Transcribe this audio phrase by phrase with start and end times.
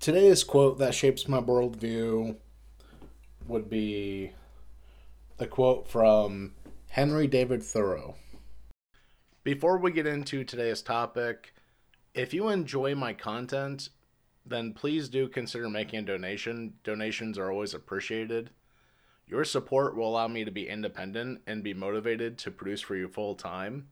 [0.00, 2.34] today's quote that shapes my worldview
[3.46, 4.32] would be
[5.36, 6.54] the quote from
[6.88, 8.14] Henry David Thoreau.
[9.44, 11.52] Before we get into today's topic,
[12.14, 13.90] if you enjoy my content,
[14.46, 16.72] then please do consider making a donation.
[16.82, 18.50] Donations are always appreciated.
[19.26, 23.06] Your support will allow me to be independent and be motivated to produce for you
[23.06, 23.88] full time.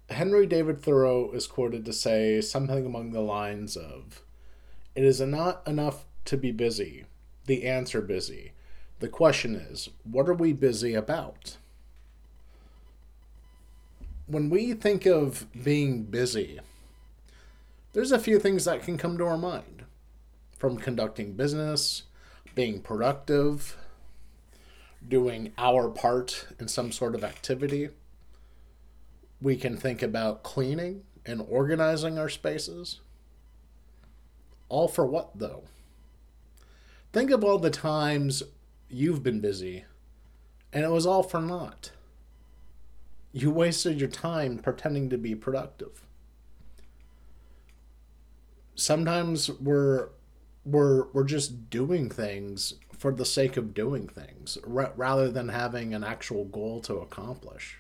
[0.10, 4.22] Henry David Thoreau is quoted to say something among the lines of
[4.96, 7.06] It is not enough to be busy,
[7.46, 8.52] the answer busy.
[9.00, 11.58] The question is, what are we busy about?
[14.26, 16.60] When we think of being busy,
[17.92, 19.84] there's a few things that can come to our mind
[20.58, 22.04] from conducting business,
[22.56, 23.76] being productive,
[25.06, 27.90] doing our part in some sort of activity.
[29.42, 33.02] We can think about cleaning and organizing our spaces.
[34.70, 35.64] All for what, though?
[37.12, 38.42] Think of all the times
[38.90, 39.84] you've been busy
[40.72, 41.92] and it was all for naught.
[43.34, 46.06] You wasted your time pretending to be productive.
[48.76, 50.10] Sometimes we're
[50.64, 55.94] we're we're just doing things for the sake of doing things r- rather than having
[55.94, 57.78] an actual goal to accomplish.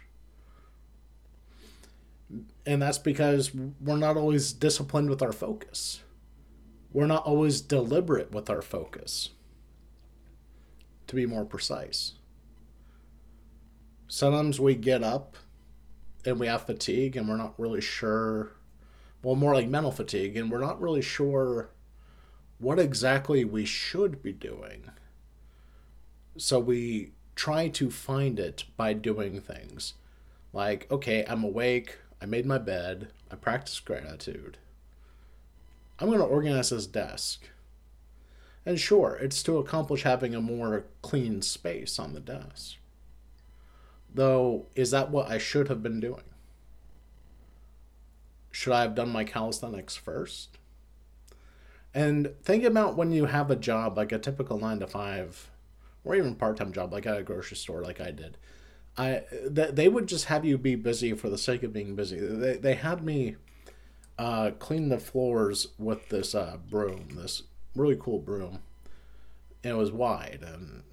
[2.65, 6.01] And that's because we're not always disciplined with our focus.
[6.91, 9.29] We're not always deliberate with our focus.
[11.07, 12.13] To be more precise.
[14.07, 15.37] Sometimes we get up
[16.25, 18.51] and we have fatigue and we're not really sure
[19.21, 21.69] well more like mental fatigue and we're not really sure
[22.59, 24.89] what exactly we should be doing.
[26.37, 29.93] So we try to find it by doing things.
[30.51, 34.57] Like okay i'm awake i made my bed i practice gratitude.
[35.99, 37.49] I'm going to organize this desk.
[38.65, 42.77] And sure it's to accomplish having a more clean space on the desk
[44.13, 46.23] Though, is that what I should have been doing?
[48.51, 50.57] Should I have done my calisthenics first?
[51.93, 55.49] And think about when you have a job like a typical nine to five,
[56.03, 58.37] or even part time job like at a grocery store, like I did.
[58.95, 62.19] I they would just have you be busy for the sake of being busy.
[62.19, 63.37] They they had me
[64.19, 67.43] uh, clean the floors with this uh, broom, this
[67.75, 68.59] really cool broom.
[69.63, 70.83] And it was wide, and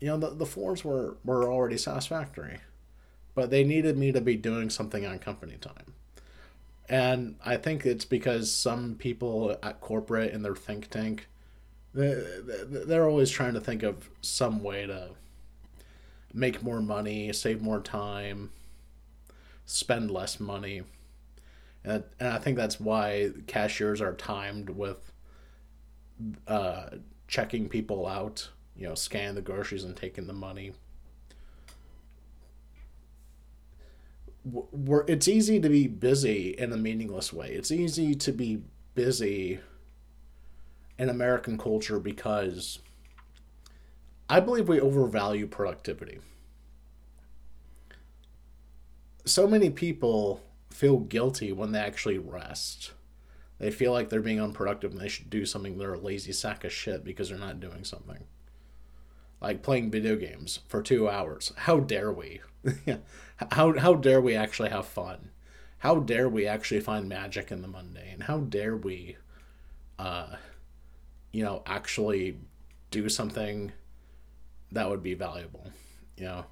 [0.00, 2.60] you know the, the floors were were already satisfactory
[3.36, 5.94] but they needed me to be doing something on company time
[6.88, 11.28] and i think it's because some people at corporate in their think tank
[11.94, 15.10] they're always trying to think of some way to
[16.34, 18.50] make more money save more time
[19.66, 20.82] spend less money
[21.84, 25.12] and, i think that's why cashiers are timed with
[26.48, 26.86] uh,
[27.28, 28.48] checking people out
[28.78, 30.72] you know, scanning the groceries and taking the money.
[34.48, 37.48] We're, it's easy to be busy in a meaningless way.
[37.48, 38.62] It's easy to be
[38.94, 39.58] busy
[40.98, 42.78] in American culture because
[44.30, 46.20] I believe we overvalue productivity.
[49.24, 52.92] So many people feel guilty when they actually rest.
[53.58, 55.76] They feel like they're being unproductive and they should do something.
[55.76, 58.24] They're a lazy sack of shit because they're not doing something
[59.40, 61.52] like playing video games for two hours.
[61.56, 62.40] How dare we?
[63.52, 65.30] how how dare we actually have fun?
[65.78, 68.20] How dare we actually find magic in the mundane?
[68.20, 69.16] How dare we,
[69.98, 70.36] uh,
[71.32, 72.38] you know, actually
[72.90, 73.72] do something
[74.72, 75.70] that would be valuable,
[76.16, 76.46] you know?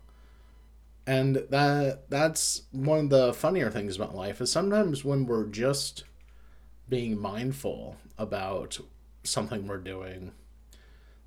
[1.06, 6.04] And that that's one of the funnier things about life is sometimes when we're just
[6.88, 8.78] being mindful about
[9.22, 10.32] something we're doing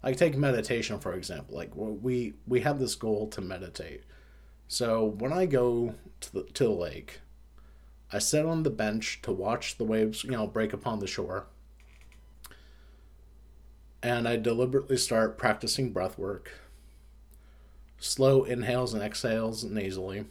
[0.04, 1.56] like take meditation for example.
[1.56, 4.04] Like we we have this goal to meditate.
[4.68, 7.22] So when i go to the, to the lake
[8.12, 11.48] i sit on the bench to watch the waves you know break upon the shore.
[14.04, 16.52] And i deliberately start practicing breath work.
[18.00, 20.26] Slow inhales and exhales nasally.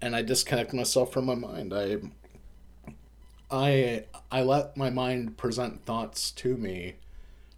[0.00, 1.72] And i disconnect myself from my mind.
[1.74, 1.98] I
[3.50, 6.94] i i let my mind present thoughts to me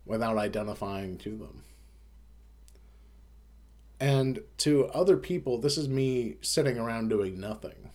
[0.06, 1.62] without identifying to them.
[4.00, 7.90] And to other people, this is me sitting around doing nothing.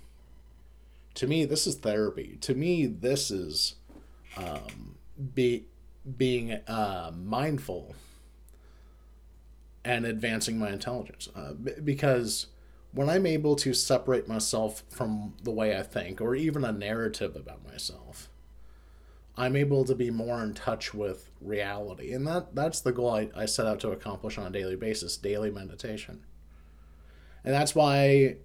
[1.15, 2.37] To me, this is therapy.
[2.41, 3.75] To me, this is
[4.37, 4.95] um,
[5.35, 5.65] be
[6.17, 7.95] being uh, mindful
[9.83, 11.27] and advancing my intelligence.
[11.35, 12.47] Uh, b- because
[12.91, 17.35] when I'm able to separate myself from the way I think, or even a narrative
[17.35, 18.29] about myself,
[19.39, 22.11] I'm able to be more in touch with reality.
[22.11, 25.15] And that, that's the goal I, I set out to accomplish on a daily basis
[25.15, 26.25] daily meditation.
[27.45, 28.35] And that's why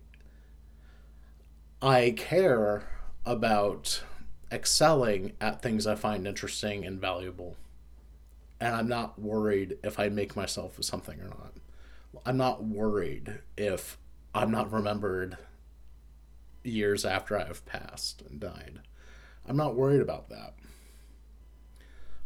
[1.83, 2.89] I care
[3.27, 4.05] about
[4.53, 7.57] excelling at things I find interesting and valuable.
[8.61, 11.55] And I'm not worried if I make myself something or not.
[12.25, 13.99] I'm not worried if
[14.33, 15.39] I'm not remembered
[16.63, 18.79] years after I've passed and died.
[19.49, 20.55] I'm not worried about that.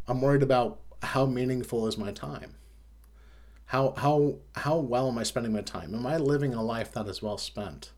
[0.08, 2.54] I'm worried about how meaningful is my time.
[3.66, 5.94] How how how well am I spending my time?
[5.94, 7.92] Am I living a life that is well spent?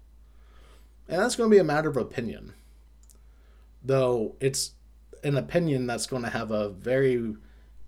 [1.08, 2.54] And that's going to be a matter of opinion.
[3.82, 4.72] Though it's
[5.24, 7.34] an opinion that's going to have a very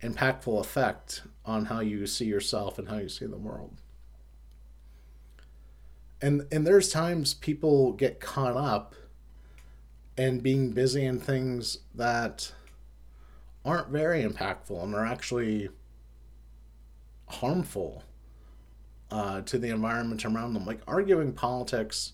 [0.02, 3.76] impactful effect on how you see yourself and how you see the world
[6.22, 8.94] and and there's times people get caught up
[10.16, 12.52] in being busy in things that
[13.64, 15.68] aren't very impactful and are actually
[17.28, 18.02] harmful
[19.10, 22.12] uh, to the environment around them like arguing politics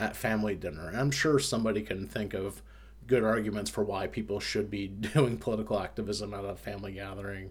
[0.00, 2.62] at family dinner i'm sure somebody can think of
[3.06, 7.50] good arguments for why people should be doing political activism at a family gathering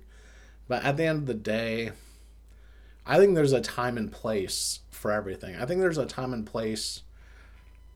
[0.67, 1.91] but at the end of the day
[3.07, 5.55] I think there's a time and place for everything.
[5.55, 7.03] I think there's a time and place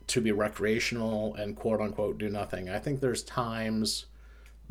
[0.07, 2.69] to be recreational and quote unquote do nothing.
[2.69, 4.06] I think there's times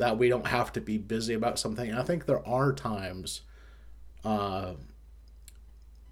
[0.01, 1.93] that we don't have to be busy about something.
[1.93, 3.41] I think there are times,
[4.25, 4.73] uh,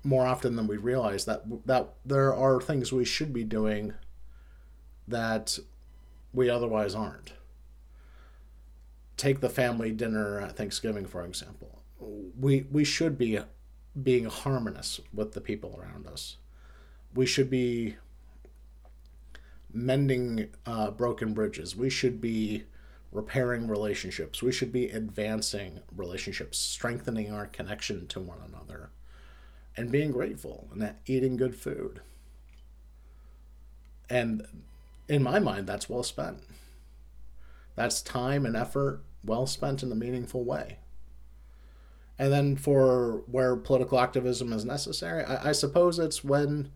[0.03, 3.95] more often than we realize that that there are things we should be doing
[5.07, 5.57] that
[6.31, 7.33] we otherwise aren't.
[9.17, 11.81] Take the family dinner at Thanksgiving, for example.
[12.39, 13.39] We we should be
[14.03, 16.37] being harmonious with the people around us.
[17.15, 17.95] We should be
[19.73, 21.75] mending uh, broken bridges.
[21.75, 22.65] We should be
[23.11, 24.43] repairing relationships.
[24.43, 28.91] We should be advancing relationships, strengthening our connection to one another,
[29.75, 32.01] and being grateful and eating good food.
[34.09, 34.45] And
[35.07, 36.43] in my mind, that's well spent.
[37.75, 40.79] That's time and effort well spent in a meaningful way.
[42.17, 46.71] And then for where political activism is necessary, I, I suppose it's when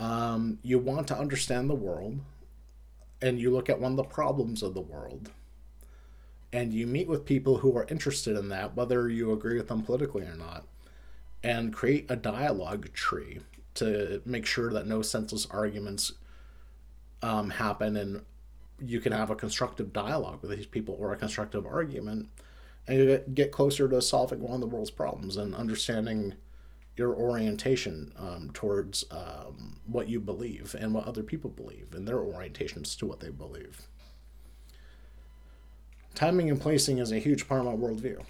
[0.00, 2.20] um, you want to understand the world
[3.20, 5.30] and you look at one of the problems of the world
[6.54, 9.82] and you meet with people who are interested in that, whether you agree with them
[9.82, 10.64] politically or not,
[11.42, 13.40] and create a dialogue tree
[13.74, 16.12] to make sure that no senseless arguments
[17.22, 18.22] um, happen and
[18.80, 22.28] you can have a constructive dialogue with these people or a constructive argument
[22.86, 26.34] and you get closer to solving one of the world's problems and understanding
[26.96, 32.18] your orientation um, towards um, what you believe and what other people believe and their
[32.18, 33.88] orientations to what they believe.
[36.14, 38.22] Timing and placing is a huge part of my worldview,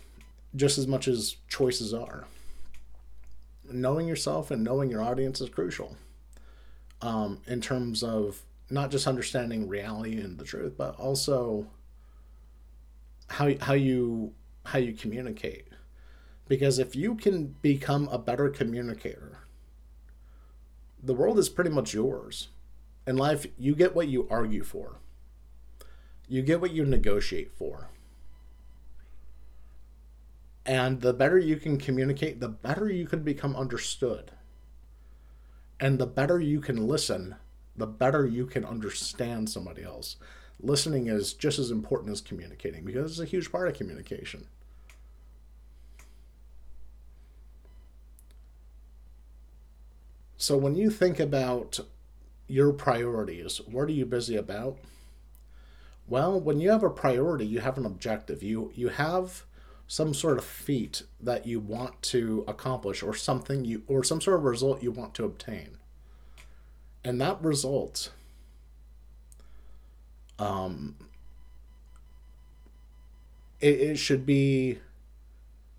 [0.56, 2.24] just as much as choices are.
[3.70, 5.96] Knowing yourself and knowing your audience is crucial
[7.02, 11.66] um, in terms of not just understanding reality and the truth, but also
[13.28, 14.32] how, how you
[14.64, 15.68] how you communicate.
[16.48, 19.38] Because if you can become a better communicator,
[21.02, 22.48] the world is pretty much yours.
[23.06, 24.96] In life, you get what you argue for,
[26.28, 27.88] you get what you negotiate for.
[30.66, 34.32] And the better you can communicate, the better you can become understood.
[35.78, 37.36] And the better you can listen,
[37.76, 40.16] the better you can understand somebody else
[40.60, 44.46] listening is just as important as communicating because it's a huge part of communication.
[50.36, 51.80] So when you think about
[52.48, 54.78] your priorities, what are you busy about?
[56.06, 58.42] Well, when you have a priority, you have an objective.
[58.42, 59.44] You you have
[59.86, 64.38] some sort of feat that you want to accomplish or something you or some sort
[64.38, 65.78] of result you want to obtain.
[67.04, 68.10] And that result
[70.38, 70.96] um,
[73.60, 74.78] it, it should be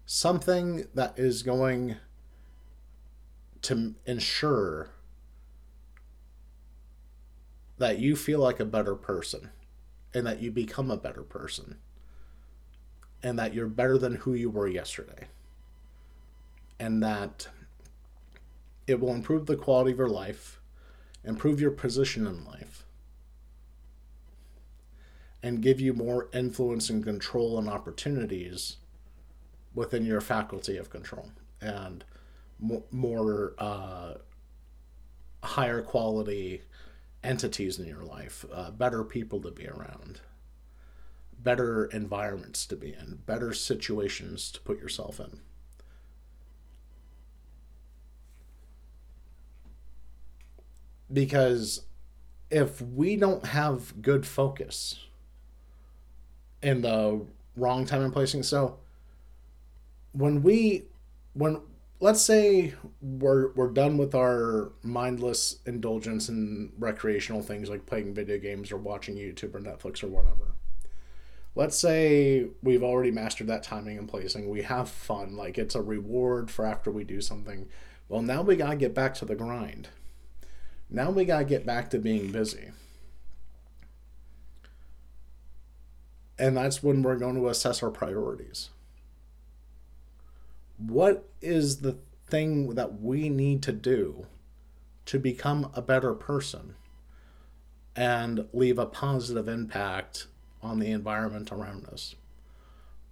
[0.06, 1.98] something that is going
[3.64, 4.92] to ensure
[7.78, 9.50] that you feel like a better person
[10.16, 11.76] and that you become a better person
[13.22, 15.28] and that you're better than who you were yesterday
[16.80, 17.50] and that
[18.88, 20.60] it will improve the quality of your life
[21.24, 22.86] improve your position in life
[25.44, 28.78] and give you more influence and control and opportunities
[29.74, 31.30] within your faculty of control
[31.62, 32.06] and
[32.92, 34.14] more uh,
[35.44, 36.62] higher quality
[37.26, 40.22] entities in your life, uh, better people to be around,
[41.42, 45.40] better environments to be in, better situations to put yourself in.
[51.12, 51.82] Because
[52.50, 55.00] if we don't have good focus
[56.62, 57.22] in the
[57.56, 58.78] wrong time and placing, so
[60.14, 60.86] when we
[61.34, 61.62] when
[62.00, 68.38] let's say we're we're done with our mindless indulgence in recreational things like playing video
[68.38, 70.54] games or watching YouTube or Netflix or whatever.
[71.56, 74.50] Let's say we've already mastered that timing and placing.
[74.50, 77.70] We have fun, like it's a reward for after we do something.
[78.10, 79.88] Well, now we got to get back to the grind.
[80.90, 82.72] Now we got to get back to being busy.
[86.38, 88.70] And that's when we're going to assess our priorities
[90.78, 94.26] what is the thing that we need to do
[95.06, 96.76] to become a better person
[97.96, 100.28] and leave a positive impact
[100.62, 102.16] on the environment around us?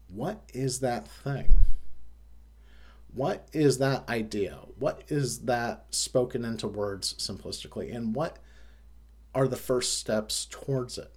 [0.08, 1.60] What is that thing?
[3.14, 4.60] What is that idea?
[4.80, 7.96] What is that spoken into words simplistically?
[7.96, 8.38] And what
[9.36, 11.14] are the first steps towards it?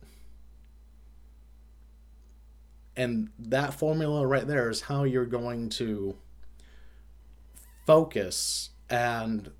[2.97, 6.17] And that formula right there is how you're going to
[7.87, 9.51] focus and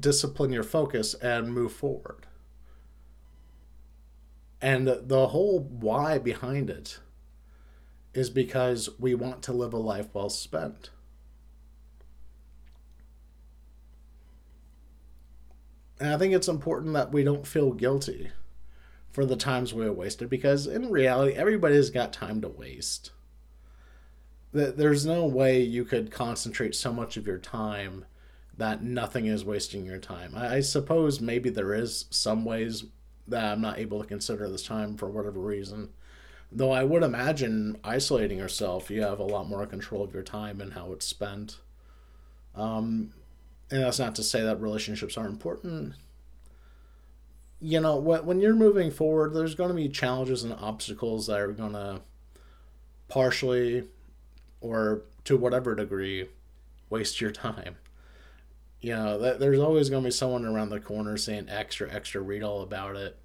[0.00, 2.26] discipline your focus and move forward.
[4.60, 6.98] And the whole why behind it
[8.14, 10.90] is because we want to live a life well spent.
[15.98, 18.30] And I think it's important that we don't feel guilty
[19.10, 23.12] for the times we have wasted because in reality, everybody's got time to waste
[24.52, 28.04] there's no way you could concentrate so much of your time
[28.58, 30.34] that nothing is wasting your time.
[30.36, 32.84] I, suppose maybe there is some ways
[33.26, 35.88] that I'm not able to consider this time for whatever reason.
[36.50, 40.60] Though I would imagine isolating yourself, you have a lot more control of your time
[40.60, 41.56] and how it's spent.
[42.54, 43.14] Um,
[43.70, 45.94] and that's not to say that relationships aren't important.
[47.58, 51.52] You know, when you're moving forward, there's going to be challenges and obstacles that are
[51.52, 52.02] going to
[53.08, 53.88] partially
[54.62, 56.28] or to whatever degree
[56.88, 57.76] waste your time.
[58.80, 62.20] You know, that there's always going to be someone around the corner saying extra, extra,
[62.20, 63.16] read all about it,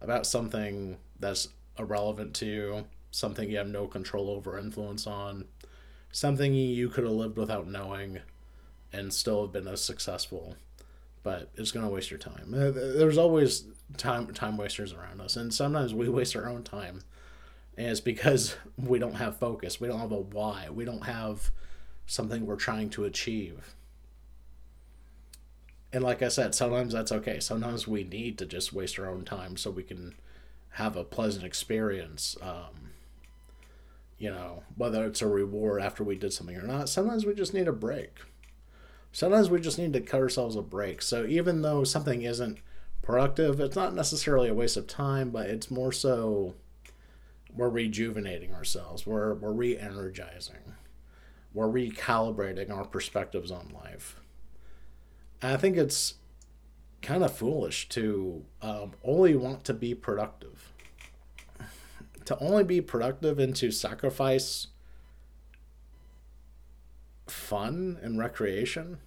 [0.00, 5.46] about something that's irrelevant to you, something you have no control over, influence on,
[6.12, 8.20] something you could have lived without knowing
[8.92, 10.56] and still have been as successful.
[11.22, 12.46] But it's going to waste your time.
[12.50, 13.64] There's always
[13.96, 17.02] time time wasters around us, and sometimes we waste our own time
[17.76, 19.80] and it's because we don't have focus.
[19.80, 20.68] We don't have a why.
[20.70, 21.50] We don't have
[22.06, 23.74] something we're trying to achieve.
[25.92, 27.38] And like I said, sometimes that's okay.
[27.38, 30.14] Sometimes we need to just waste our own time so we can
[30.70, 32.36] have a pleasant experience.
[32.40, 32.92] Um,
[34.18, 36.88] you know, whether it's a reward after we did something or not.
[36.88, 38.20] Sometimes we just need a break.
[39.10, 41.02] Sometimes we just need to cut ourselves a break.
[41.02, 42.58] So even though something isn't
[43.02, 46.54] productive, it's not necessarily a waste of time, but it's more so
[47.54, 49.06] we're rejuvenating ourselves.
[49.06, 50.74] We're we're re-energizing.
[51.54, 54.16] We're recalibrating our perspectives on life.
[55.42, 56.14] And I think it's
[57.02, 60.72] kind of foolish to um, only want to be productive.
[62.26, 64.68] To only be productive and to sacrifice
[67.26, 68.98] fun and recreation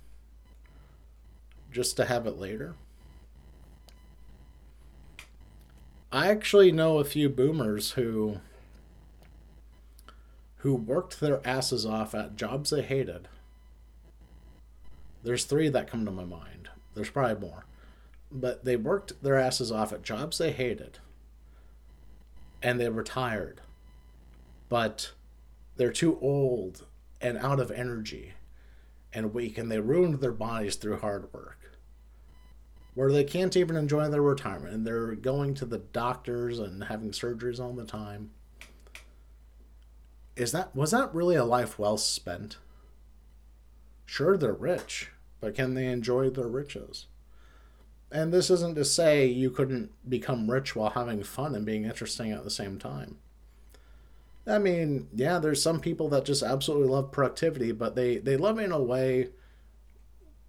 [1.72, 2.76] just to have it later.
[6.16, 8.38] I actually know a few boomers who
[10.60, 13.28] who worked their asses off at jobs they hated.
[15.24, 16.70] There's three that come to my mind.
[16.94, 17.66] There's probably more.
[18.32, 21.00] But they worked their asses off at jobs they hated.
[22.64, 23.60] And they retired.
[24.70, 25.12] But
[25.76, 26.86] they're too old
[27.20, 28.36] and out of energy
[29.12, 31.65] and weak, and they ruined their bodies through hard work
[32.96, 37.12] where they can't even enjoy their retirement and they're going to the doctors and having
[37.12, 38.32] surgeries all the time.
[40.36, 42.58] Is that was that really a life well spent?
[44.06, 47.08] Sure they're rich, but can they enjoy their riches?
[48.12, 52.32] And this isn't to say you couldn't become rich while having fun and being interesting
[52.32, 53.18] at the same time.
[54.48, 58.60] I mean, yeah, there's some people that just absolutely love productivity, but they, they love
[58.60, 59.30] it in a way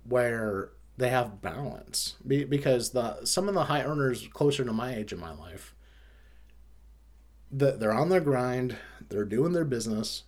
[0.04, 2.16] where they have balance.
[2.26, 5.74] Be- because the some of the high earners closer to my age in my life
[7.50, 8.76] that they're on their grind
[9.08, 10.24] they're doing their business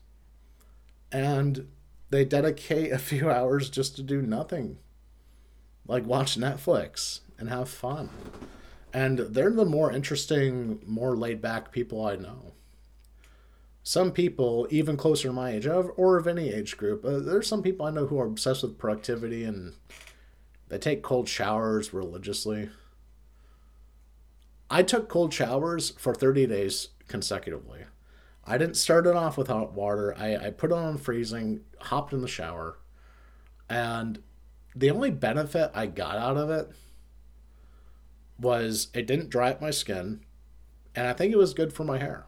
[1.11, 1.69] and
[2.11, 4.79] they dedicate a few hours just to do nothing.
[5.87, 8.11] Like watch netflix and have fun.
[8.93, 12.53] And they're the more interesting more laid back people i know.
[13.83, 17.63] Some people even closer to my age or of any age group uh, there's some
[17.63, 19.75] people i know who are obsessed with productivity and
[20.69, 22.71] they take cold showers religiously
[24.71, 27.85] i took cold showers for 30 days consecutively
[28.49, 30.15] I didn't start it off with hot water.
[30.17, 32.79] I, I put it on freezing, hopped in the shower,
[33.69, 34.23] and
[34.75, 36.71] the only benefit I got out of it
[38.41, 40.21] was it didn't dry up my skin,
[40.95, 42.25] and I think it was good for my hair.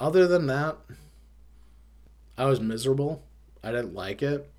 [0.00, 0.78] Other than that,
[2.38, 3.24] I was miserable.
[3.62, 4.50] I didn't like it.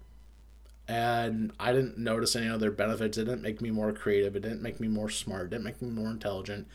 [0.87, 3.17] And I didn't notice any other benefits.
[3.17, 4.35] It didn't make me more creative.
[4.35, 5.45] It didn't make me more smart.
[5.45, 6.67] It didn't make me more intelligent.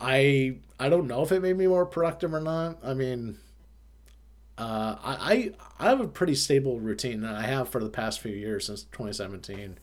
[0.00, 2.78] I I don't know if it made me more productive or not.
[2.82, 3.38] I mean,
[4.58, 8.32] uh, I I have a pretty stable routine that I have for the past few
[8.34, 9.78] years since 2017.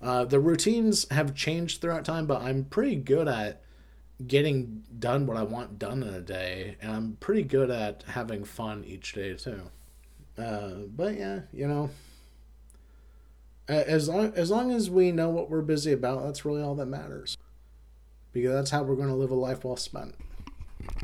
[0.00, 3.62] Uh, the routines have changed throughout time, but I'm pretty good at
[4.26, 8.44] getting done what I want done in a day, and I'm pretty good at having
[8.44, 9.62] fun each day too.
[10.36, 11.90] Uh, but yeah, you know,
[13.68, 16.86] as long as long as we know what we're busy about, that's really all that
[16.86, 17.36] matters
[18.32, 20.14] because that's how we're going to live a life well spent.